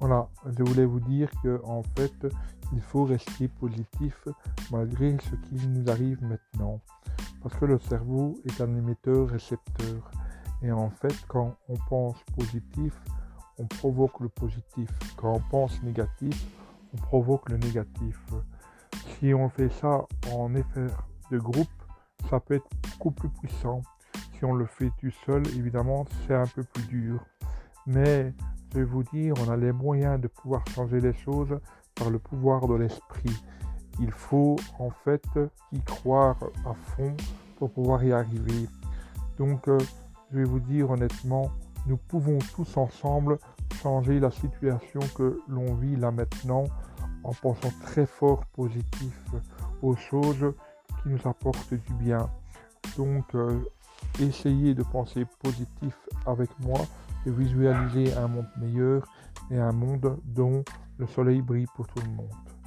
[0.00, 2.26] Voilà, je voulais vous dire que en fait,
[2.72, 4.28] il faut rester positif
[4.70, 6.80] malgré ce qui nous arrive maintenant.
[7.42, 10.10] Parce que le cerveau est un émetteur-récepteur.
[10.62, 12.94] Et en fait, quand on pense positif,
[13.58, 14.88] on provoque le positif.
[15.16, 16.46] Quand on pense négatif,
[16.94, 18.22] on provoque le négatif.
[19.18, 20.86] Si on fait ça en effet
[21.30, 21.68] de groupe,
[22.30, 23.82] ça peut être beaucoup plus puissant.
[24.36, 27.24] Si on le fait tout seul, évidemment, c'est un peu plus dur.
[27.86, 28.32] Mais
[28.72, 31.58] je vais vous dire, on a les moyens de pouvoir changer les choses
[31.94, 33.36] par le pouvoir de l'esprit.
[34.00, 35.26] Il faut en fait
[35.72, 37.16] y croire à fond
[37.56, 38.68] pour pouvoir y arriver.
[39.38, 39.78] Donc, euh,
[40.30, 41.50] je vais vous dire honnêtement,
[41.86, 43.38] nous pouvons tous ensemble
[43.82, 46.64] changer la situation que l'on vit là maintenant
[47.24, 49.24] en pensant très fort positif
[49.82, 50.52] aux choses
[51.02, 52.30] qui nous apportent du bien.
[52.96, 53.58] Donc, euh,
[54.20, 56.80] essayez de penser positif avec moi,
[57.26, 59.04] de visualiser un monde meilleur
[59.50, 60.64] et un monde dont
[60.98, 62.57] le soleil brille pour tout le monde.